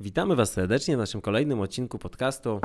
[0.00, 2.60] Witamy Was serdecznie w naszym kolejnym odcinku podcastu.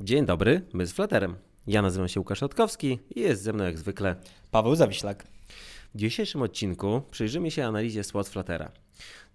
[0.00, 1.36] Dzień dobry, my z Flaterem.
[1.66, 4.16] Ja nazywam się Łukasz Otkowski i jest ze mną jak zwykle
[4.50, 5.26] Paweł Zawiślak.
[5.94, 8.72] W dzisiejszym odcinku przyjrzymy się analizie SWOT Flatera.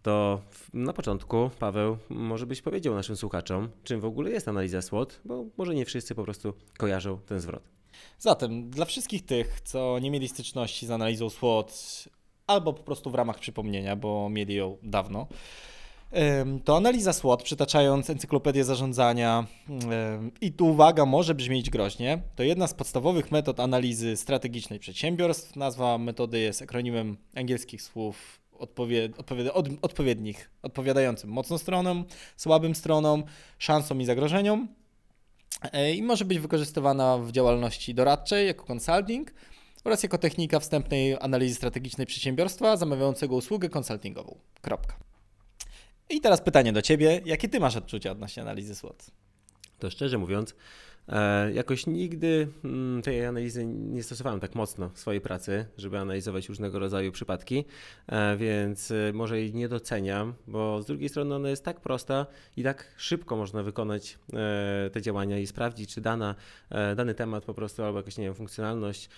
[0.01, 0.41] To
[0.73, 5.45] na początku, Paweł, może byś powiedział naszym słuchaczom, czym w ogóle jest analiza SWOT, bo
[5.57, 7.63] może nie wszyscy po prostu kojarzą ten zwrot.
[8.19, 12.03] Zatem, dla wszystkich tych, co nie mieli styczności z analizą SWOT,
[12.47, 15.27] albo po prostu w ramach przypomnienia, bo mieli ją dawno,
[16.65, 19.47] to analiza SWOT, przytaczając encyklopedię zarządzania,
[20.41, 25.55] i tu uwaga, może brzmieć groźnie, to jedna z podstawowych metod analizy strategicznej przedsiębiorstw.
[25.55, 29.19] Nazwa metody jest akronimem angielskich słów odpowied,
[29.53, 32.05] od, odpowiednich, odpowiadającym mocną stronom,
[32.37, 33.23] słabym stronom,
[33.57, 34.67] szansom i zagrożeniom.
[35.73, 39.33] E, I może być wykorzystywana w działalności doradczej jako consulting
[39.83, 44.37] oraz jako technika wstępnej analizy strategicznej przedsiębiorstwa zamawiającego usługę konsultingową.
[44.61, 45.10] Kropka.
[46.11, 47.21] I teraz pytanie do Ciebie.
[47.25, 49.11] Jakie Ty masz odczucia odnośnie analizy SWOT?
[49.79, 50.55] To szczerze mówiąc,
[51.53, 56.79] jakoś nigdy mm, tej analizy nie stosowałem tak mocno w swojej pracy, żeby analizować różnego
[56.79, 57.65] rodzaju przypadki,
[58.07, 62.25] e, więc e, może jej nie doceniam, bo z drugiej strony ona jest tak prosta
[62.57, 64.19] i tak szybko można wykonać
[64.91, 66.35] te działania i sprawdzić, czy dana,
[66.95, 69.09] dany temat po prostu albo jakaś, nie wiem, funkcjonalność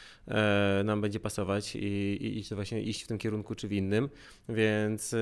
[0.83, 4.09] nam będzie pasować i, i, i właśnie iść w tym kierunku czy w innym,
[4.49, 5.15] więc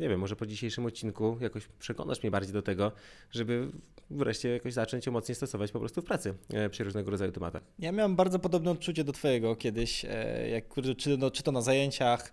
[0.00, 2.92] nie wiem, może po dzisiejszym odcinku jakoś przekonasz mnie bardziej do tego,
[3.30, 3.70] żeby
[4.10, 7.62] wreszcie jakoś zacząć ją mocniej stosować po prostu w pracy e, przy różnego rodzaju tematach.
[7.78, 10.64] Ja miałem bardzo podobne odczucie do Twojego kiedyś, e, jak,
[10.96, 12.32] czy, no, czy to na zajęciach,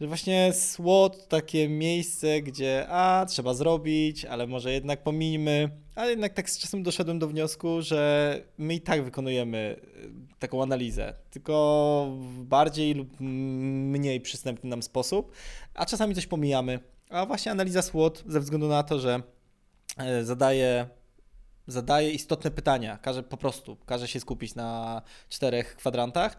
[0.00, 6.32] że właśnie SWOT takie miejsce, gdzie a, trzeba zrobić, ale może jednak pomijmy, ale jednak
[6.34, 12.16] tak z czasem doszedłem do wniosku, że my i tak wykonujemy e, taką analizę, tylko
[12.20, 15.32] w bardziej lub mniej przystępny nam sposób,
[15.74, 16.78] a czasami coś pomijamy.
[17.10, 19.22] A właśnie analiza SWOT ze względu na to, że
[20.22, 20.88] zadaje
[21.66, 26.36] zadaje istotne pytania, każe po prostu, każe się skupić na czterech kwadrantach,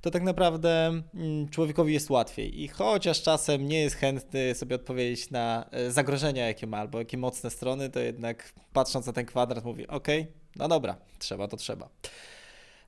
[0.00, 2.62] to tak naprawdę mm, człowiekowi jest łatwiej.
[2.62, 7.18] I chociaż czasem nie jest chętny sobie odpowiedzieć na e, zagrożenia, jakie ma, albo jakie
[7.18, 10.08] mocne strony, to jednak patrząc na ten kwadrat mówi, ok,
[10.56, 11.88] no dobra, trzeba to trzeba.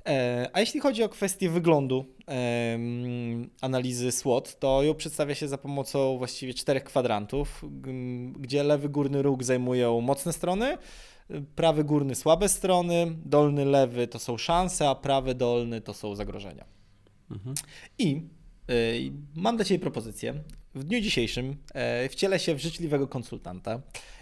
[0.06, 2.04] E, a jeśli chodzi o kwestię wyglądu
[3.60, 7.64] analizy SWOT, to ją przedstawia się za pomocą właściwie czterech kwadrantów,
[8.38, 10.78] gdzie lewy górny róg zajmują mocne strony,
[11.56, 16.64] prawy górny słabe strony, dolny lewy to są szanse, a prawy dolny to są zagrożenia.
[17.30, 17.54] Mhm.
[17.98, 18.22] I
[18.70, 20.34] y, mam dla Ciebie propozycję.
[20.74, 21.56] W dniu dzisiejszym
[22.04, 23.80] y, wcielę się w życzliwego konsultanta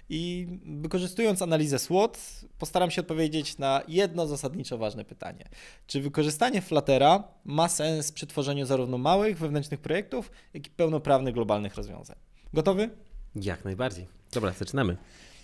[0.08, 2.18] i wykorzystując analizę SWOT,
[2.58, 5.48] postaram się odpowiedzieć na jedno zasadniczo ważne pytanie.
[5.86, 11.74] Czy wykorzystanie Fluttera ma sens przy tworzeniu zarówno małych, wewnętrznych projektów, jak i pełnoprawnych, globalnych
[11.74, 12.16] rozwiązań?
[12.52, 12.90] Gotowy?
[13.36, 14.06] Jak najbardziej.
[14.32, 14.96] Dobra, zaczynamy.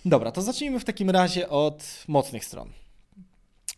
[0.05, 2.69] Dobra, to zacznijmy w takim razie od mocnych stron.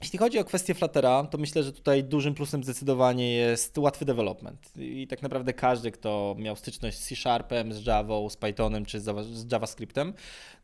[0.01, 4.71] Jeśli chodzi o kwestię Fluttera, to myślę, że tutaj dużym plusem zdecydowanie jest łatwy development.
[4.77, 9.51] I tak naprawdę każdy, kto miał styczność z C-Sharpem, z Java, z Pythonem czy z
[9.51, 10.13] JavaScriptem,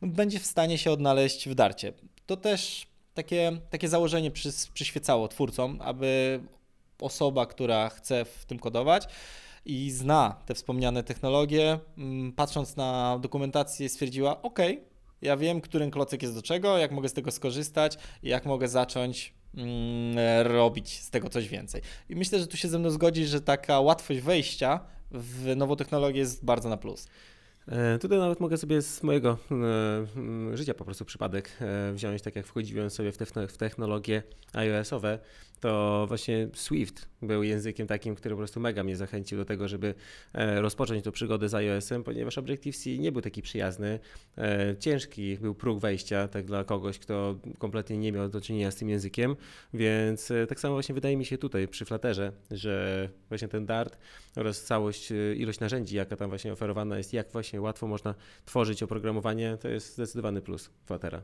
[0.02, 1.92] no, będzie w stanie się odnaleźć w darcie.
[2.26, 4.30] To też takie, takie założenie
[4.74, 6.40] przyświecało twórcom, aby
[7.00, 9.08] osoba, która chce w tym kodować,
[9.64, 14.58] i zna te wspomniane technologie, mm, patrząc na dokumentację, stwierdziła: OK,
[15.22, 19.34] ja wiem, którym klocek jest do czego, jak mogę z tego skorzystać jak mogę zacząć
[19.54, 21.82] mm, robić z tego coś więcej.
[22.08, 26.18] I myślę, że tu się ze mną zgodzi, że taka łatwość wejścia w nową technologię
[26.18, 27.06] jest bardzo na plus.
[27.68, 29.38] E, tutaj nawet mogę sobie z mojego
[30.52, 33.12] e, życia po prostu przypadek e, wziąć, tak jak wchodziłem sobie
[33.48, 35.18] w technologie iOS-owe,
[35.60, 39.94] to właśnie Swift był językiem takim, który po prostu mega mnie zachęcił do tego, żeby
[40.34, 43.98] rozpocząć tę przygodę z iOS-em, ponieważ Objective-C nie był taki przyjazny.
[44.78, 48.88] Ciężki był próg wejścia tak dla kogoś, kto kompletnie nie miał do czynienia z tym
[48.88, 49.36] językiem,
[49.74, 53.98] więc tak samo właśnie wydaje mi się tutaj przy Flutterze, że właśnie ten Dart
[54.36, 58.14] oraz całość, ilość narzędzi, jaka tam właśnie oferowana jest, jak właśnie łatwo można
[58.44, 61.22] tworzyć oprogramowanie, to jest zdecydowany plus Fluttera.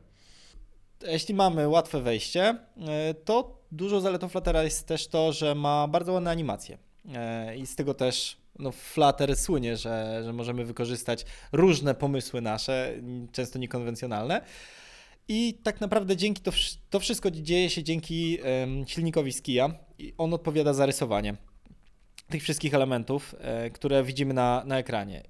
[1.01, 2.41] Jeśli mamy łatwe wejście,
[2.87, 6.77] e, to dużą zaletą Fluttera jest też to, że ma bardzo ładne animacje.
[7.15, 12.93] E, I z tego też no, Flutter słynie, że, że możemy wykorzystać różne pomysły nasze,
[13.31, 14.41] często niekonwencjonalne.
[15.27, 16.51] I tak naprawdę dzięki to,
[16.89, 18.37] to wszystko dzieje się dzięki
[18.87, 19.73] silnikowi Skia.
[20.17, 21.37] On odpowiada za rysowanie
[22.29, 25.23] tych wszystkich elementów, e, które widzimy na, na ekranie.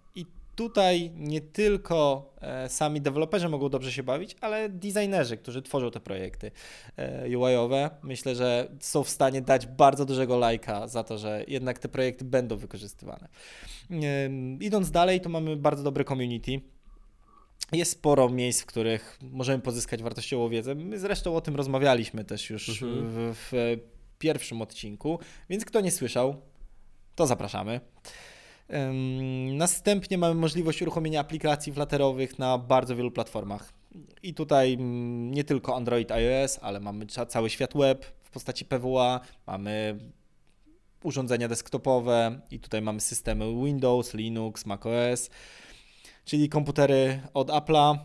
[0.57, 5.99] Tutaj nie tylko e, sami deweloperzy mogą dobrze się bawić, ale designerzy, którzy tworzą te
[5.99, 6.51] projekty
[6.97, 11.79] e, UI-owe, myślę, że są w stanie dać bardzo dużego lajka za to, że jednak
[11.79, 13.27] te projekty będą wykorzystywane.
[14.59, 16.61] Idąc dalej, to mamy bardzo dobre community
[17.71, 20.75] jest sporo miejsc, w których możemy pozyskać wartościową wiedzę.
[20.75, 23.05] My zresztą o tym rozmawialiśmy też już Mhm.
[23.07, 23.77] w, w
[24.19, 25.19] pierwszym odcinku,
[25.49, 26.41] więc kto nie słyszał,
[27.15, 27.81] to zapraszamy.
[29.53, 33.73] Następnie mamy możliwość uruchomienia aplikacji flatterowych na bardzo wielu platformach.
[34.23, 38.65] I tutaj mm, nie tylko Android, iOS, ale mamy ca- cały świat web w postaci
[38.65, 39.99] PWA, mamy
[41.03, 45.29] urządzenia desktopowe i tutaj mamy systemy Windows, Linux, macOS,
[46.25, 47.97] czyli komputery od Apple'a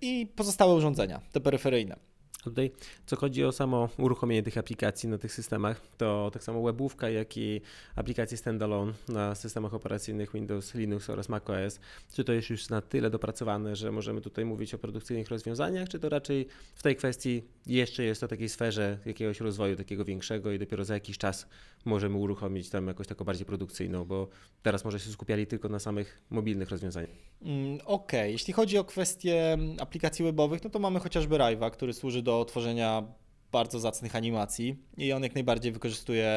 [0.00, 2.09] i pozostałe urządzenia, te peryferyjne.
[2.44, 2.70] Tutaj,
[3.06, 7.36] co chodzi o samo uruchomienie tych aplikacji na tych systemach, to tak samo webówka, jak
[7.36, 7.60] i
[7.96, 11.80] aplikacje standalone na systemach operacyjnych Windows, Linux oraz macOS.
[12.12, 15.98] Czy to jest już na tyle dopracowane, że możemy tutaj mówić o produkcyjnych rozwiązaniach, czy
[15.98, 20.58] to raczej w tej kwestii jeszcze jest to takiej sferze jakiegoś rozwoju takiego większego i
[20.58, 21.46] dopiero za jakiś czas
[21.84, 24.28] możemy uruchomić tam jakoś taką bardziej produkcyjną, bo
[24.62, 27.10] teraz może się skupiali tylko na samych mobilnych rozwiązaniach.
[27.42, 32.22] Mm, Okej, jeśli chodzi o kwestie aplikacji webowych, no to mamy chociażby Rive'a, który służy
[32.22, 33.04] do tworzenia
[33.52, 36.30] bardzo zacnych animacji i on jak najbardziej wykorzystuje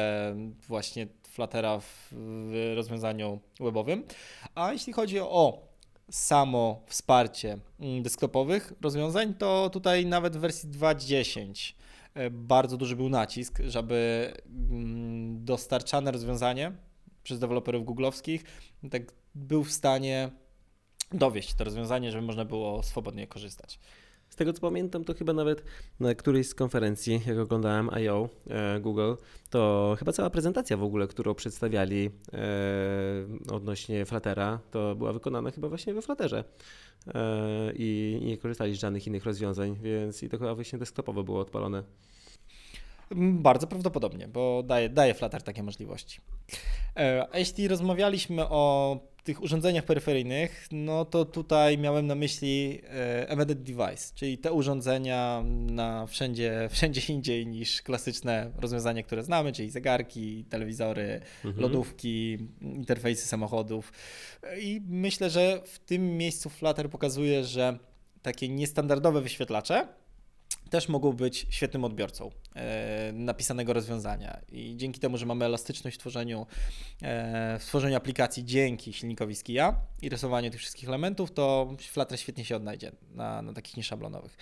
[0.68, 4.04] właśnie Fluttera w, w rozwiązaniu webowym.
[4.54, 5.68] A jeśli chodzi o
[6.10, 11.83] samo wsparcie mm, desktopowych rozwiązań, to tutaj nawet w wersji 2.10 e,
[12.30, 16.72] bardzo duży był nacisk, żeby mm, dostarczane rozwiązanie
[17.22, 18.44] przez deweloperów googlowskich
[18.90, 19.02] tak
[19.34, 20.30] był w stanie
[21.12, 23.78] dowieść to rozwiązanie, żeby można było swobodnie korzystać.
[24.34, 25.64] Z tego co pamiętam, to chyba nawet
[26.00, 28.28] na którejś z konferencji, jak oglądałem I.O.
[28.50, 29.12] E, Google,
[29.50, 35.68] to chyba cała prezentacja w ogóle, którą przedstawiali e, odnośnie Fluttera, to była wykonana chyba
[35.68, 36.44] właśnie we Flutterze
[37.14, 41.40] e, i nie korzystali z żadnych innych rozwiązań, więc i to chyba właśnie desktopowo było
[41.40, 41.82] odpalone.
[43.10, 46.20] Mm, Bardzo prawdopodobnie, bo daje, daje Flutter takie możliwości.
[47.32, 53.62] A jeśli rozmawialiśmy o tych urządzeniach peryferyjnych, no to tutaj miałem na myśli e, embedded
[53.62, 60.44] device, czyli te urządzenia na wszędzie, wszędzie indziej niż klasyczne rozwiązania, które znamy, czyli zegarki,
[60.44, 61.62] telewizory, Mhm.
[61.62, 63.92] lodówki, interfejsy samochodów.
[64.60, 67.78] I myślę, że w tym miejscu Flutter pokazuje, że
[68.22, 69.88] takie niestandardowe wyświetlacze
[70.74, 74.40] też mogą być świetnym odbiorcą e, napisanego rozwiązania.
[74.52, 76.46] I dzięki temu, że mamy elastyczność w tworzeniu,
[77.02, 82.44] e, w tworzeniu aplikacji dzięki silnikowi Skia i rysowaniu tych wszystkich elementów, to Flutter świetnie
[82.44, 84.36] się odnajdzie na, na takich nieszablonowych.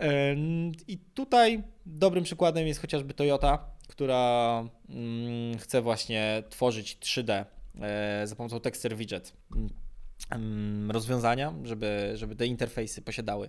[0.00, 0.34] E,
[0.88, 7.44] I tutaj dobrym przykładem jest chociażby Toyota, która mm, chce właśnie tworzyć 3D
[7.80, 9.32] e, za pomocą Texture Widget
[10.88, 13.48] rozwiązania, żeby, żeby te interfejsy posiadały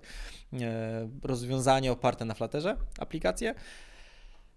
[0.54, 3.56] e, rozwiązanie oparte na Flutterze, aplikacje.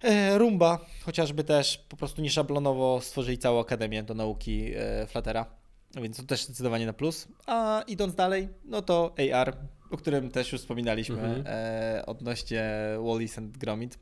[0.03, 5.47] E, Rumba chociażby też po prostu nieszablonowo stworzyli całą akademię do nauki e, Fluttera,
[6.03, 7.29] więc to też zdecydowanie na plus.
[7.47, 9.57] A idąc dalej, no to AR,
[9.91, 11.45] o którym też już wspominaliśmy Mhm.
[12.07, 12.65] odnośnie
[13.07, 13.99] Wallis and Gromit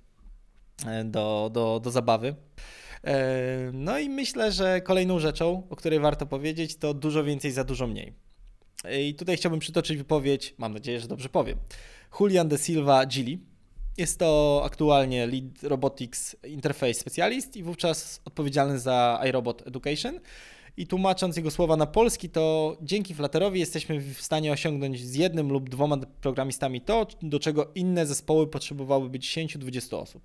[1.05, 2.35] do, do, do zabawy.
[3.05, 7.65] E, No i myślę, że kolejną rzeczą, o której warto powiedzieć, to dużo więcej za
[7.65, 8.13] dużo mniej.
[9.01, 11.59] I tutaj chciałbym przytoczyć wypowiedź, mam nadzieję, że dobrze powiem.
[12.21, 13.39] Julian de Silva Gili.
[13.99, 20.21] Jest to aktualnie Lead Robotics Interface Specialist i wówczas odpowiedzialny za iRobot Education.
[20.77, 25.53] I tłumacząc jego słowa na polski, to dzięki Flutterowi jesteśmy w stanie osiągnąć z jednym
[25.53, 30.23] lub dwoma programistami to, do czego inne zespoły potrzebowałyby 10-20 osób.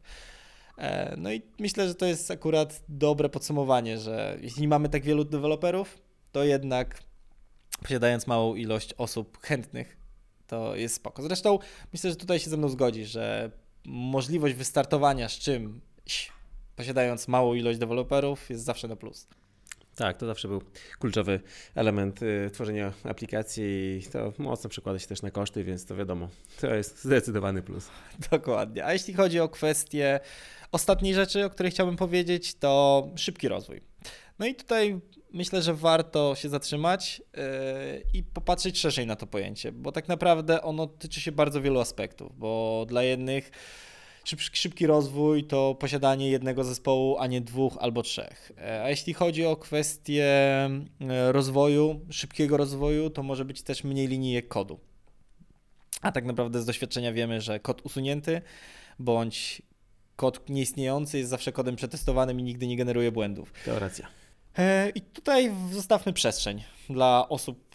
[0.78, 5.24] E, No i myślę, że to jest akurat dobre podsumowanie, że jeśli mamy tak wielu
[5.26, 7.04] deweloperów, to jednak
[7.82, 9.98] posiadając małą ilość osób chętnych,
[10.48, 11.24] to jest spoko.
[11.24, 11.60] Zresztą
[11.94, 13.52] myślę, że tutaj się ze mną zgodzi, że
[13.86, 16.32] możliwość wystartowania z czymś,
[16.76, 19.28] posiadając małą ilość deweloperów, jest zawsze na plus.
[19.98, 20.62] Tak, to zawsze był
[21.00, 21.40] kluczowy
[21.76, 26.30] element y, tworzenia aplikacji i to mocno przekłada się też na koszty, więc to wiadomo,
[26.62, 27.90] to jest zdecydowany plus.
[28.32, 28.86] Dokładnie.
[28.86, 30.20] A jeśli chodzi o kwestię
[30.72, 33.82] ostatniej rzeczy, o której chciałbym powiedzieć, to szybki rozwój.
[34.40, 35.00] No i tutaj
[35.34, 37.44] myślę, że warto się zatrzymać yy,
[38.14, 42.40] i popatrzeć szerzej na to pojęcie, bo tak naprawdę ono tyczy się bardzo wielu aspektów,
[42.40, 43.52] bo dla jednych
[44.28, 48.52] szyb, szybki rozwój to posiadanie jednego zespołu, a nie dwóch albo trzech.
[48.58, 54.08] E, A jeśli chodzi o kwestię e, rozwoju, szybkiego rozwoju, to może być też mniej
[54.08, 54.80] linijek kodu.
[56.02, 58.42] A tak naprawdę z doświadczenia wiemy, że kod usunięty
[59.00, 59.62] bądź
[60.16, 63.54] kod nieistniejący jest zawsze kodem przetestowanym i nigdy nie generuje błędów.
[63.66, 64.08] To racja.
[64.58, 67.67] E, I tutaj zostawmy przestrzeń dla osób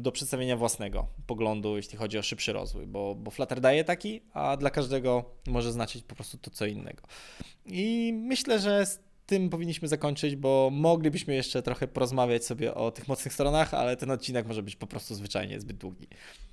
[0.00, 4.56] do przedstawienia własnego poglądu, jeśli chodzi o szybszy rozwój, bo, bo Flutter daje taki, a
[4.56, 7.02] dla każdego może znaczyć po prostu to co innego.
[7.66, 13.08] I myślę, że z tym powinniśmy zakończyć, bo moglibyśmy jeszcze trochę porozmawiać sobie o tych
[13.08, 16.08] mocnych stronach, ale ten odcinek może być po prostu zwyczajnie zbyt długi.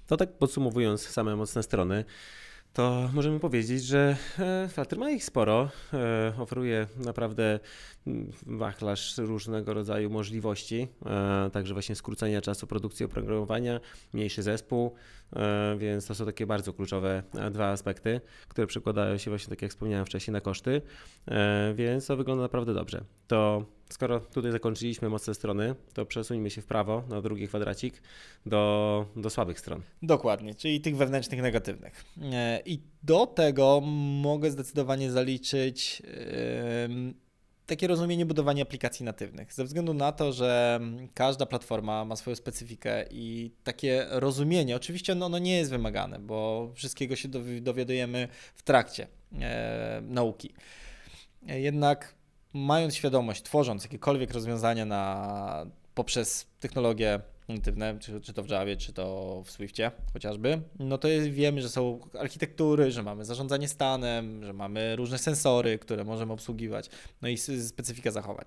[0.07, 2.05] To tak podsumowując same mocne strony,
[2.77, 5.69] to możemy powiedzieć, że e, Flutter ma ich sporo.
[5.93, 7.59] E, oferuje naprawdę
[8.07, 13.79] mm, wachlarz różnego rodzaju możliwości, e, także właśnie skrócenia czasu produkcji oprogramowania,
[14.13, 14.95] mniejszy zespół,
[15.77, 20.05] więc to są takie bardzo kluczowe dwa aspekty, które przekładają się właśnie, tak jak wspomniałem
[20.05, 20.81] wcześniej, na koszty,
[21.75, 23.03] więc to wygląda naprawdę dobrze.
[23.27, 28.01] To skoro tutaj zakończyliśmy mocne strony, to przesuńmy się w prawo na drugi kwadracik
[28.45, 29.81] do, do słabych stron.
[30.01, 32.05] Dokładnie, czyli tych wewnętrznych negatywnych.
[32.21, 33.81] E, I do tego
[34.21, 36.01] mogę zdecydowanie zaliczyć
[37.67, 39.53] takie rozumienie budowania aplikacji natywnych.
[39.53, 40.79] Ze względu na to, że
[41.13, 46.69] każda platforma ma swoją specyfikę i takie rozumienie, oczywiście ono, ono nie jest wymagane, bo
[46.75, 47.29] wszystkiego się
[47.61, 49.07] dowiadujemy w trakcie
[49.39, 50.53] e, nauki.
[51.47, 52.13] E, jednak
[52.53, 58.93] mając świadomość, tworząc jakiekolwiek rozwiązania na, poprzez technologie natywne, czy, czy to w Javie, czy
[58.93, 64.43] to w Swiftie chociażby, no to jest, wiemy, że są architektury, że mamy zarządzanie stanem,
[64.43, 66.89] że mamy różne sensory, które możemy obsługiwać,
[67.21, 68.45] no i specyfika zachowań.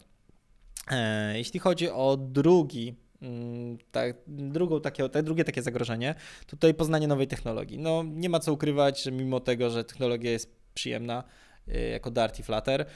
[0.91, 6.15] E, jeśli chodzi o drugi mm, tak, drugą takie, tak, drugie takie zagrożenie,
[6.47, 7.79] to tutaj poznanie nowej technologii.
[7.79, 11.25] No nie ma co ukrywać, że mimo tego, że technologia jest przyjemna,
[11.69, 12.87] e, jako Dart i Flutter,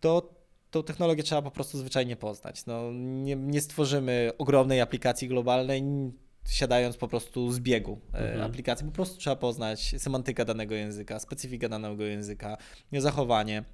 [0.00, 0.43] to
[0.74, 2.66] tą technologię trzeba po prostu zwyczajnie poznać.
[2.66, 5.84] No, nie, nie stworzymy ogromnej aplikacji globalnej,
[6.48, 8.50] siadając po prostu z biegu e, mhm.
[8.50, 8.86] aplikacji.
[8.86, 12.56] Po prostu trzeba poznać semantykę danego języka, specyfikę danego języka,
[12.92, 13.64] zachowanie.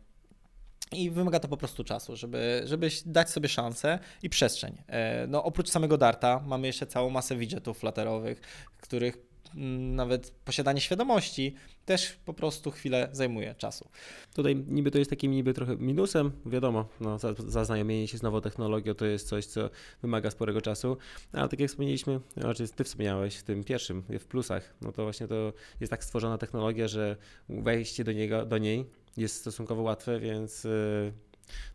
[0.92, 4.82] I wymaga to po prostu czasu, żeby, żeby dać sobie szansę i przestrzeń.
[4.86, 8.40] E, no, oprócz samego Darta mamy jeszcze całą masę widgetów flatterowych,
[8.80, 11.54] których nawet posiadanie świadomości
[11.84, 13.88] też po prostu chwilę zajmuje czasu.
[14.34, 18.94] Tutaj niby to jest takim niby trochę minusem, wiadomo, no, zaznajomienie się z nową technologią
[18.94, 19.70] to jest coś, co
[20.02, 20.96] wymaga sporego czasu,
[21.32, 25.28] ale tak jak wspomnieliśmy, znaczy ty wspomniałeś w tym pierwszym, w plusach, no to właśnie
[25.28, 27.16] to jest tak stworzona technologia, że
[27.48, 31.12] wejście do, niego, do niej jest stosunkowo łatwe, więc y,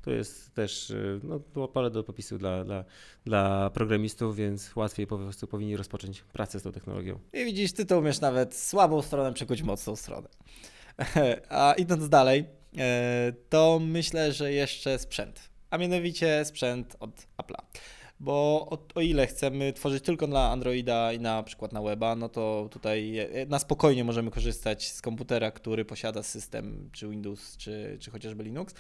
[0.02, 2.86] to jest też y, no, pole do popisu dla, dla,
[3.26, 7.20] dla programistów, więc łatwiej po prostu powinni rozpocząć pracę z tą technologią.
[7.34, 10.28] I widzisz, ty to umiesz nawet słabą stronę przekuć mocną stronę.
[11.50, 12.46] A idąc dalej,
[12.78, 17.62] e, to myślę, że jeszcze sprzęt, a mianowicie sprzęt od Apple'a.
[18.20, 22.30] Bo o, o, ile chcemy tworzyć tylko dla Androida i na przykład na weba, no
[22.30, 23.16] to tutaj
[23.48, 28.74] na spokojnie możemy korzystać z komputera, który posiada system czy Windows, czy, czy chociażby Linux.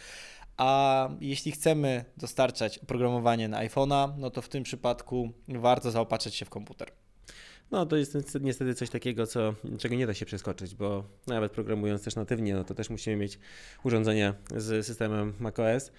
[0.57, 6.45] A jeśli chcemy dostarczać oprogramowanie na iPhone'a, no to w tym przypadku warto zaopatrzyć się
[6.45, 6.91] w komputer.
[7.71, 12.03] No to jest niestety coś takiego, co, czego nie da się przeskoczyć, bo nawet programując
[12.03, 13.39] też natywnie, no to też musimy mieć
[13.83, 15.91] urządzenia z systemem macOS.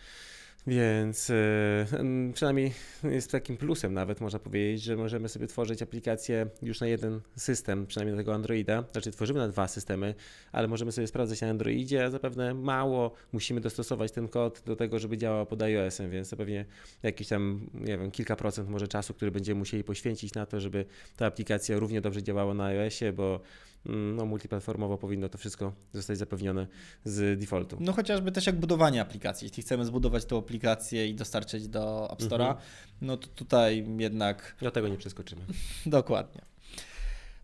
[0.67, 1.87] Więc e,
[2.33, 2.73] przynajmniej
[3.05, 7.87] jest takim plusem nawet można powiedzieć, że możemy sobie tworzyć aplikację już na jeden system,
[7.87, 8.85] przynajmniej na tego Androida.
[8.93, 10.15] Znaczy tworzymy na dwa systemy,
[10.53, 14.99] ale możemy sobie sprawdzać na Androidzie, a zapewne mało musimy dostosować ten kod do tego,
[14.99, 16.65] żeby działał pod iOS-em, więc zapewne
[17.03, 20.85] jakieś tam, nie wiem, kilka procent może czasu, który będziemy musieli poświęcić na to, żeby
[21.17, 23.41] ta aplikacja równie dobrze działała na iOSie, bo
[23.89, 26.67] no, multiplatformowo powinno to wszystko zostać zapewnione
[27.05, 27.77] z defaultu.
[27.81, 29.47] No chociażby też jak budowanie aplikacji.
[29.47, 32.57] Jeśli chcemy zbudować tą aplikację i dostarczyć do App Store'a, mhm.
[33.01, 34.57] no to tutaj jednak...
[34.61, 35.43] Do tego nie przeskoczymy.
[35.87, 36.43] Dokładnie.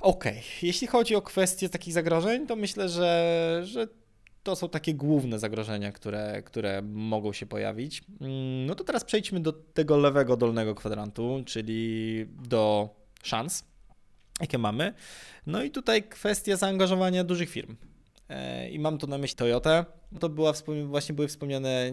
[0.01, 0.25] OK,
[0.63, 3.89] jeśli chodzi o kwestie takich zagrożeń, to myślę, że, że
[4.43, 8.03] to są takie główne zagrożenia, które, które mogą się pojawić.
[8.21, 12.91] Mm, no to teraz przejdźmy do tego lewego dolnego kwadrantu, czyli do
[13.23, 13.65] szans
[14.43, 14.95] jakie mamy.
[15.47, 17.77] No i tutaj kwestia zaangażowania dużych firm.
[18.29, 19.87] E, I mam tu na myśli Toyota.
[20.21, 20.53] To była
[20.85, 21.91] właśnie były wspomniane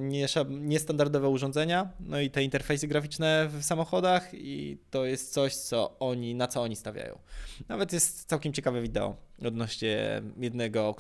[0.50, 6.36] niestandardowe urządzenia, no i te interfejsy graficzne w samochodach i to jest coś, co oni,
[6.36, 7.20] na co oni stawiają.
[7.68, 9.16] Nawet jest całkiem ciekawe wideo
[9.46, 10.96] odnośnie jednego,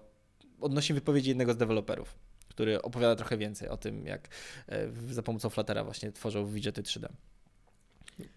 [0.62, 2.16] odnośnie wypowiedzi jednego z deweloperów,
[2.48, 4.28] który opowiada trochę więcej o tym, jak
[4.68, 7.08] e, za pomocą Fluttera właśnie tworzą widgety 3D.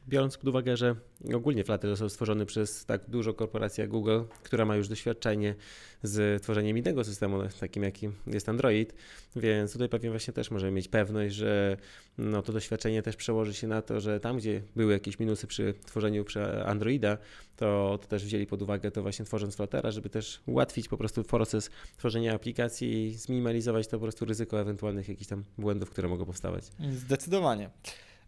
[0.09, 0.97] Biorąc pod uwagę, że
[1.35, 5.55] ogólnie Flutter został stworzony przez tak dużą korporację jak Google, która ma już doświadczenie
[6.03, 8.95] z tworzeniem innego systemu, takim jakim jest Android,
[9.37, 11.77] więc tutaj pewnie właśnie też możemy mieć pewność, że
[12.19, 15.75] no, to doświadczenie też przełoży się na to, że tam, gdzie były jakieś minusy przy
[15.87, 17.19] tworzeniu przy Androida,
[17.57, 21.25] to, to też wzięli pod uwagę to właśnie tworząc Fluttera, żeby też ułatwić po prostu
[21.25, 26.25] proces tworzenia aplikacji i zminimalizować to po prostu ryzyko ewentualnych jakichś tam błędów, które mogą
[26.25, 26.65] powstawać.
[26.93, 27.71] Zdecydowanie.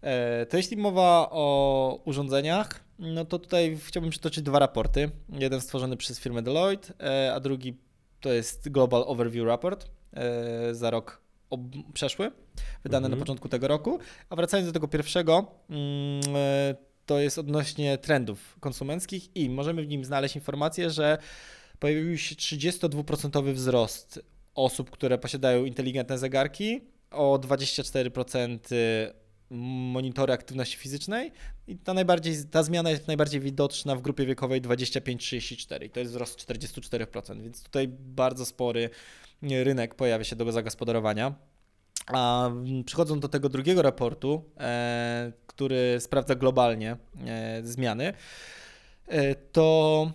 [0.04, 5.10] E, to jeśli mowa o urządzeniach, no to tutaj chciałbym przytoczyć dwa raporty.
[5.28, 7.76] Jeden stworzony przez firmę Deloitte, e, a drugi
[8.20, 11.20] to jest Global Overview Report e, za rok
[11.94, 12.30] przeszły,
[12.84, 13.10] wydane Mhm.
[13.10, 13.98] na początku tego roku.
[14.30, 16.20] A wracając do tego pierwszego, mm,
[17.06, 21.18] to jest odnośnie trendów konsumenckich i możemy w nim znaleźć informację, że
[21.78, 24.20] pojawił się 32% wzrost
[24.54, 26.80] osób, które posiadają inteligentne zegarki,
[27.10, 28.58] o 24%
[29.50, 31.32] monitory aktywności fizycznej
[31.66, 36.12] i ta, najbardziej, ta zmiana jest najbardziej widoczna w grupie wiekowej 25-34 i to jest
[36.12, 38.90] wzrost 44%, więc tutaj bardzo spory
[39.42, 41.34] rynek pojawia się do zagospodarowania.
[42.06, 46.96] A mm, przechodząc do tego drugiego raportu, e, który sprawdza globalnie
[47.26, 48.12] e, zmiany,
[49.06, 50.10] e, to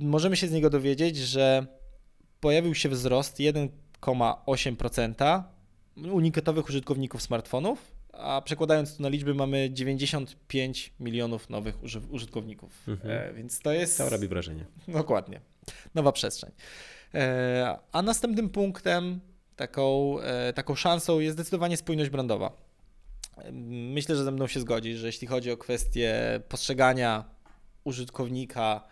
[0.00, 1.66] możemy się z niego dowiedzieć, że
[2.40, 5.42] pojawił się wzrost 1,8%
[5.96, 12.88] unikatowych użytkowników smartfonów, a przekładając to na liczby mamy 95 milionów nowych uży- użytkowników.
[12.88, 13.10] Mhm.
[13.30, 14.64] E, więc to jest To robi wrażenie.
[14.88, 15.40] Dokładnie.
[15.94, 16.50] Nowa przestrzeń.
[17.14, 19.20] E, A następnym punktem,
[19.56, 22.52] taką, e, taką szansą jest zdecydowanie spójność brandowa.
[23.70, 27.24] Myślę, że ze mną się zgodzisz, że jeśli chodzi o kwestię postrzegania
[27.84, 28.84] użytkownika,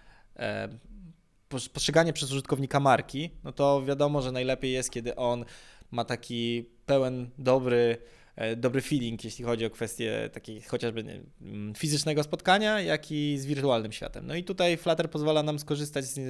[1.49, 5.45] pos- postrzeganie przez użytkownika marki, no to wiadomo, że najlepiej jest, kiedy on
[5.91, 7.99] ma taki pełen, dobry,
[8.57, 11.05] dobry feeling, jeśli chodzi o kwestię takiej chociażby
[11.41, 14.27] wiem, fizycznego spotkania, jak i z wirtualnym światem.
[14.27, 16.23] No i tutaj Flutter pozwala nam skorzystać z, e,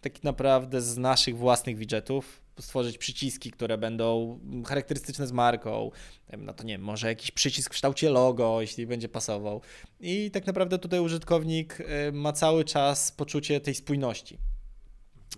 [0.00, 5.90] tak naprawdę z naszych własnych widgetów, stworzyć przyciski, które będą charakterystyczne z marką,
[6.38, 9.62] no to nie wiem, może jakiś przycisk w kształcie logo, jeśli będzie pasował.
[10.00, 14.38] I tak naprawdę tutaj użytkownik e, ma cały czas poczucie tej spójności.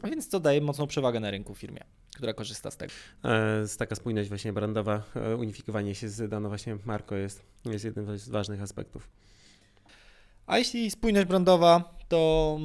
[0.05, 1.85] Więc to daje mocną przewagę na rynku firmie,
[2.17, 2.93] która korzysta z tego.
[3.25, 7.85] E, z taka spójność właśnie brandowa, e, unifikowanie się z daną właśnie marką jest, jest
[7.85, 9.09] jednym z ważnych aspektów.
[10.47, 12.59] A jeśli spójność brandowa, to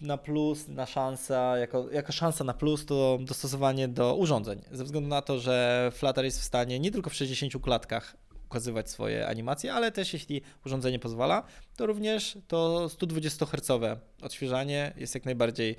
[0.00, 4.62] na plus, na szansa, jako, jako szansa na plus to dostosowanie do urządzeń.
[4.72, 8.90] Ze względu na to, że Flutter jest w stanie nie tylko w 60 klatkach ukazywać
[8.90, 11.42] swoje animacje, ale też jeśli urządzenie pozwala,
[11.76, 15.76] to również to 120 Hz odświeżanie jest jak najbardziej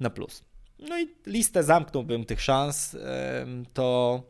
[0.00, 0.42] na plus.
[0.78, 2.96] No i listę zamknąłbym tych szans,
[3.72, 4.22] to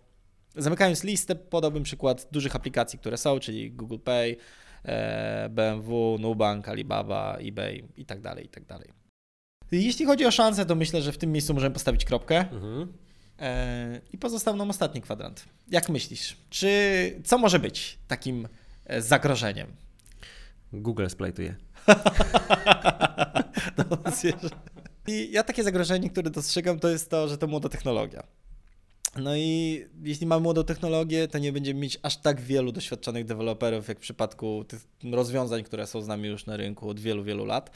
[0.57, 4.37] zamykając listę podałbym przykład dużych aplikacji, które są, czyli Google Pay,
[4.85, 8.89] e, BMW, Nubank, Alibaba, eBay i tak dalej, i tak dalej.
[9.73, 12.93] Jeśli chodzi o szanse, to myślę, że w tym miejscu możemy postawić kropkę Mhm.
[13.39, 15.45] e, i pozostał nam ostatni kwadrant.
[15.69, 16.71] Jak myślisz, czy
[17.25, 18.49] co może być takim
[18.85, 19.67] e, zagrożeniem?
[20.73, 21.55] Google splajtuje.
[23.79, 23.85] No.
[25.07, 28.23] I ja takie zagrożenie, które dostrzegam, to jest to, że to młoda technologia.
[29.19, 33.89] No i jeśli mamy młodą technologię, to nie będziemy mieć aż tak wielu doświadczonych deweloperów,
[33.89, 37.45] jak w przypadku tych rozwiązań, które są z nami już na rynku od wielu, wielu
[37.45, 37.71] lat.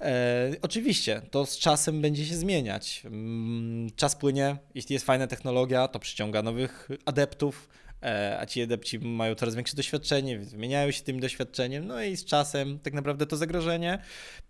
[0.00, 3.02] E, oczywiście, to z czasem będzie się zmieniać.
[3.04, 7.68] Mm, Czas płynie, jeśli jest fajna technologia, to przyciąga nowych adeptów,
[8.02, 12.24] e, a ci adepci mają coraz większe doświadczenie, więc się tym doświadczeniem, no i z
[12.24, 13.98] czasem tak naprawdę to zagrożenie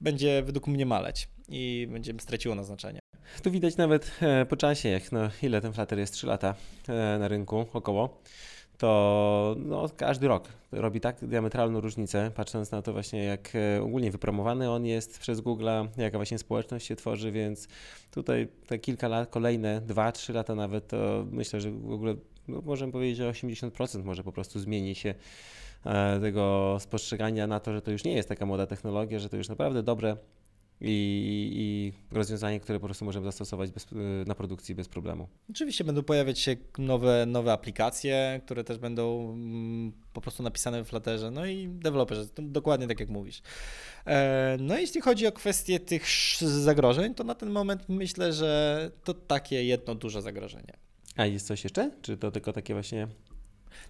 [0.00, 2.98] będzie według mnie maleć i będzie straciło na znaczenie.
[3.42, 6.54] Tu widać nawet e, po czasie, jak no, ile ten Flutter jest 3 lata
[6.88, 8.20] e, na rynku około,
[8.78, 14.10] to no, każdy rok robi tak diametralną różnicę, patrząc na to właśnie jak e, ogólnie
[14.10, 17.68] wypromowany on jest przez Google'a, jaka właśnie społeczność się tworzy, więc
[18.10, 22.14] tutaj te kilka lat, kolejne 2-3 lata nawet, to myślę, że w ogóle
[22.48, 25.14] no, możemy powiedzieć, że 80% może po prostu zmieni się
[26.20, 29.48] tego spostrzegania na to, że to już nie jest taka młoda technologia, że to już
[29.48, 30.16] naprawdę dobre
[30.84, 33.86] i, i rozwiązanie, które po prostu możemy zastosować bez,
[34.26, 35.28] na produkcji bez problemu.
[35.50, 40.88] Oczywiście będą pojawiać się nowe, nowe aplikacje, które też będą mm, po prostu napisane w
[40.88, 43.42] Flutterze, no i deweloperzy, dokładnie tak jak mówisz.
[44.06, 46.04] E, No jeśli chodzi o kwestię tych
[46.40, 50.72] zagrożeń, to na ten moment myślę, że to takie jedno duże zagrożenie.
[51.16, 51.90] A jest coś jeszcze?
[52.02, 53.08] Czy to tylko takie właśnie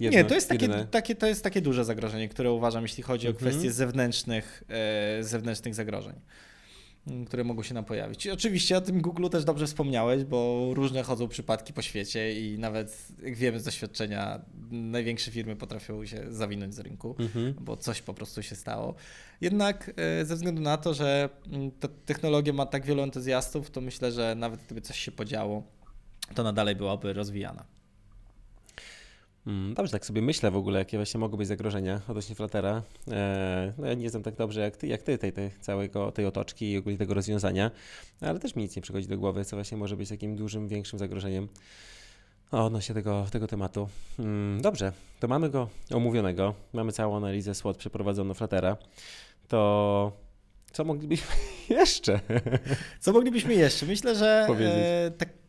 [0.00, 3.26] Nie, jedno, to jest takie, takie, to jest takie duże zagrożenie, które uważam, jeśli chodzi
[3.26, 3.50] o Mhm.
[3.50, 6.14] kwestie zewnętrznych, e, zewnętrznych zagrożeń,
[7.27, 8.27] które mogą się nam pojawić.
[8.27, 12.59] I oczywiście o tym Google też dobrze wspomniałeś, bo różne chodzą przypadki po świecie i
[12.59, 17.55] nawet, jak wiemy z doświadczenia, największe firmy potrafią się zawinąć z rynku Mhm.
[17.61, 18.95] bo coś po prostu się stało.
[19.41, 23.81] Jednak e, ze względu na to, że mm, ta technologia ma tak wielu entuzjastów, to
[23.81, 25.62] myślę, że nawet gdyby coś się podziało,
[26.35, 27.65] to nadal byłaby rozwijana.
[29.46, 32.83] Mm, Dobrze, tak sobie myślę w ogóle, jakie właśnie mogą być zagrożenia odnośnie Fluttera.
[33.11, 36.26] E, no ja nie znam tak dobrze jak ty, jak ty tej, tej całego tej
[36.26, 37.70] otoczki i ogólnie tego rozwiązania,
[38.20, 40.98] ale też mi nic nie przychodzi do głowy, co właśnie może być takim dużym, większym
[40.98, 41.48] zagrożeniem
[42.50, 43.88] odnośnie tego, tego tematu.
[44.18, 48.76] Mm, Dobrze, to mamy go omówionego, mamy całą analizę SWOT przeprowadzoną Fluttera.
[49.48, 50.12] To
[50.72, 51.35] co moglibyśmy
[51.78, 52.20] jeszcze?
[53.00, 53.87] Co moglibyśmy jeszcze?
[53.87, 54.46] Myślę, że
[55.07, 55.41] e, tak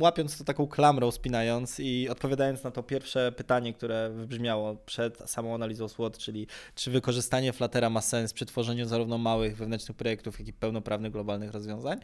[0.00, 5.54] łapiąc to taką klamrą, spinając i odpowiadając na to pierwsze pytanie, które wybrzmiało przed samą
[5.54, 10.48] analizą SWOT, czyli czy wykorzystanie Fluttera ma sens przy tworzeniu zarówno małych wewnętrznych projektów, jak
[10.48, 11.98] i pełnoprawnych globalnych rozwiązań,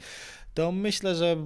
[0.54, 1.36] to myślę, że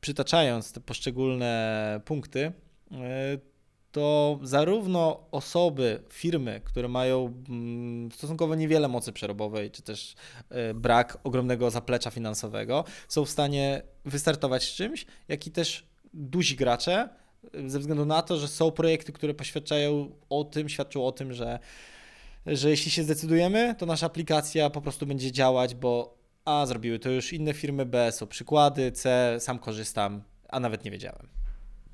[0.00, 2.52] przytaczając te poszczególne punkty,
[2.92, 3.55] e,
[3.96, 10.14] to zarówno osoby, firmy, które mają mm, stosunkowo niewiele mocy przerobowej, czy też
[10.50, 16.56] e, brak ogromnego zaplecza finansowego, są w stanie wystartować z czymś, jak i też duzi
[16.56, 17.08] gracze,
[17.54, 21.32] e, ze względu na to, że są projekty, które poświadczają o tym, świadczą o tym,
[21.32, 21.58] że,
[22.46, 27.10] że jeśli się zdecydujemy, to nasza aplikacja po prostu będzie działać, bo A zrobiły to
[27.10, 31.28] już inne firmy, B są przykłady, C sam korzystam, a nawet nie wiedziałem.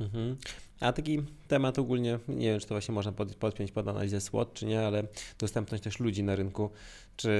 [0.01, 0.37] Mhm.
[0.83, 4.55] A taki temat ogólnie, nie wiem, czy to właśnie można pod, podpiąć pod analizę SWOT,
[4.55, 5.05] czy nie, ale
[5.39, 6.71] dostępność też ludzi na rynku,
[7.17, 7.31] czy,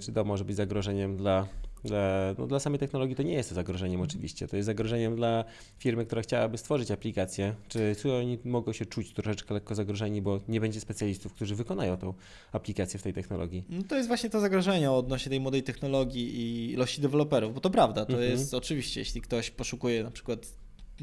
[0.00, 1.46] czy to może być zagrożeniem dla,
[1.84, 5.44] dla, no dla samej technologii, to nie jest to zagrożeniem oczywiście, to jest zagrożeniem dla
[5.78, 10.40] firmy, która chciałaby stworzyć aplikację, czy, czy oni mogą się czuć troszeczkę lekko zagrożeni, bo
[10.48, 12.14] nie będzie specjalistów, którzy wykonają tą
[12.52, 13.64] aplikację w tej technologii.
[13.68, 17.70] No to jest właśnie to zagrożenie odnośnie tej młodej technologii i ilości deweloperów, bo to
[17.70, 18.30] prawda, to Mhm.
[18.30, 20.46] jest oczywiście, jeśli ktoś poszukuje na przykład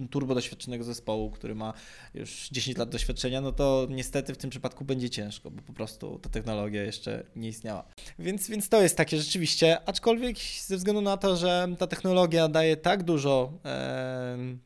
[0.09, 1.73] turbo doświadczonego zespołu, który ma
[2.13, 6.19] już 10 lat doświadczenia, no to niestety w tym przypadku będzie ciężko, bo po prostu
[6.19, 7.83] ta technologia jeszcze nie istniała.
[8.19, 12.77] Więc, więc to jest takie rzeczywiście, aczkolwiek ze względu na to, że ta technologia daje
[12.77, 14.59] tak dużo em,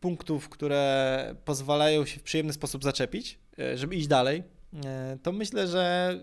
[0.00, 4.42] punktów, które pozwalają się w przyjemny sposób zaczepić, e, żeby iść dalej,
[4.84, 6.14] e, to myślę, że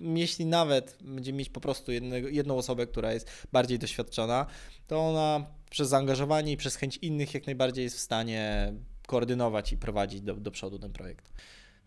[0.00, 4.46] jeśli nawet będziemy mieć po prostu jednego, jedną osobę, która jest bardziej doświadczona,
[4.86, 8.72] to ona przez zaangażowanie i przez chęć innych jak najbardziej jest w stanie
[9.06, 11.32] koordynować i prowadzić do, do przodu ten projekt.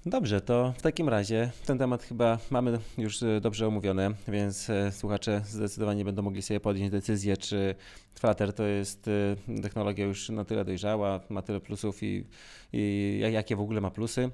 [0.06, 4.92] Dobrze, to w takim razie ten temat chyba mamy już e, dobrze omówiony, więc e,
[4.92, 7.76] słuchacze zdecydowanie będą mogli sobie podjąć decyzję, czy
[8.16, 12.26] Flutter to jest e, technologia już na tyle dojrzała, ma tyle plusów i,
[12.74, 14.30] i jak- jakie w ogóle ma plusy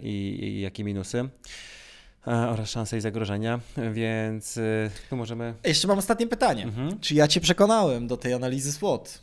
[0.00, 1.28] i, i jakie minusy
[2.26, 3.60] oraz szanse i zagrożenia,
[3.92, 5.54] więc e, tu możemy...
[5.64, 6.64] Jeszcze mam ostatnie pytanie.
[6.64, 7.00] Mhm.
[7.00, 9.20] Czy ja Cię przekonałem do tej analizy SWOT?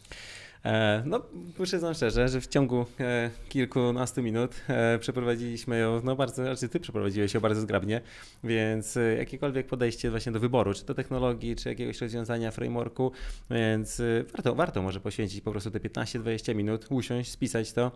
[0.66, 1.22] E, No,
[1.64, 6.80] przyznam szczerze, że w ciągu e, kilkunastu minut e, przeprowadziliśmy ją, no bardzo, znaczy ty
[6.80, 8.02] przeprowadziłeś ją bardzo zgrabnie,
[8.44, 13.12] więc jakiekolwiek podejście właśnie do wyboru, czy to technologii, czy jakiegoś rozwiązania, frameworku,
[13.52, 14.02] więc
[14.34, 17.92] warto, warto może poświęcić po prostu te 15-20 minut, usiąść, spisać to,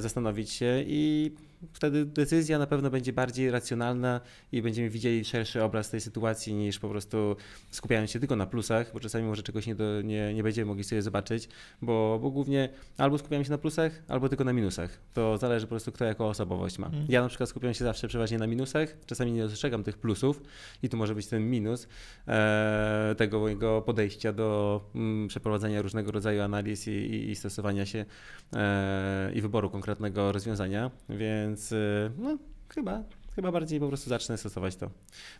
[0.00, 1.32] zastanowić się i
[1.72, 4.20] wtedy decyzja na pewno będzie bardziej racjonalna
[4.52, 7.36] i będziemy widzieli szerszy obraz tej sytuacji niż po prostu
[7.70, 10.84] skupiając się tylko na plusach, bo czasami może czegoś nie, do, nie, nie będziemy mogli
[10.84, 11.48] sobie zobaczyć,
[11.82, 14.98] bo, bo głównie albo skupiamy się na plusach, albo tylko na minusach.
[15.14, 16.86] To zależy po prostu kto jaką osobowość ma.
[16.86, 17.06] Mhm.
[17.08, 20.42] Ja na przykład skupiam się zawsze przeważnie na minusach, czasami nie dostrzegam tych plusów
[20.82, 21.88] i tu może być ten minus
[22.28, 28.04] e, tego mojego podejścia do mm, przeprowadzania różnego rodzaju analiz i, i, i stosowania się
[28.52, 32.38] e, i wyboru konkretnego rozwiązania, więc e, no
[32.68, 34.90] chyba Chyba bardziej po prostu zacznę stosować to.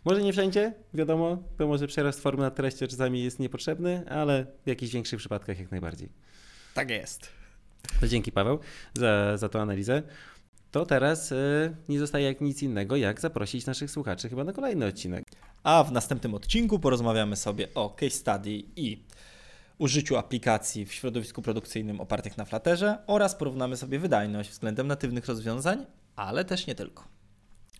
[0.05, 4.67] Może nie wszędzie, wiadomo, to może przerost formy nad treścią czasami jest niepotrzebny, ale w
[4.67, 6.09] jakichś większych przypadkach jak najbardziej.
[6.73, 7.29] Tak jest.
[7.99, 8.59] To dzięki Paweł
[8.93, 10.03] za, za tą analizę.
[10.71, 14.85] To teraz y, nie zostaje jak nic innego, jak zaprosić naszych słuchaczy chyba na kolejny
[14.85, 15.25] odcinek.
[15.63, 19.03] A w następnym odcinku porozmawiamy sobie o case study i
[19.77, 25.85] użyciu aplikacji w środowisku produkcyjnym opartych na Flutterze oraz porównamy sobie wydajność względem natywnych rozwiązań,
[26.15, 27.03] ale też nie tylko.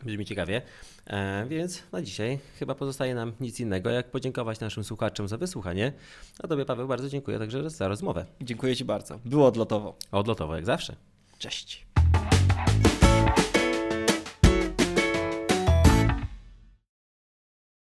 [0.05, 0.61] Brzmi ciekawie.
[1.07, 5.93] E, więc na dzisiaj chyba pozostaje nam nic innego, jak podziękować naszym słuchaczom za wysłuchanie.
[6.39, 8.25] A Tobie, Paweł, bardzo dziękuję także za rozmowę.
[8.41, 9.19] Dziękuję Ci bardzo.
[9.25, 9.97] Było odlotowo.
[10.11, 10.95] Odlotowo, jak zawsze.
[11.37, 11.85] Cześć.